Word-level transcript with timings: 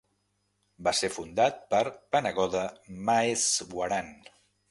Va 0.87 0.93
ser 0.99 1.09
fundat 1.17 1.59
per 1.75 1.81
Panagoda 2.17 2.65
Maheswaran. 3.11 4.13